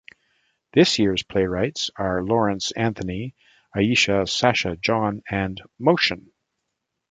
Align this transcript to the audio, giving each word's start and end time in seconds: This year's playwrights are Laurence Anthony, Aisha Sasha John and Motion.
This 0.73 0.97
year's 0.97 1.21
playwrights 1.21 1.91
are 1.95 2.23
Laurence 2.23 2.71
Anthony, 2.71 3.35
Aisha 3.75 4.27
Sasha 4.27 4.75
John 4.75 5.21
and 5.29 5.61
Motion. 5.77 6.31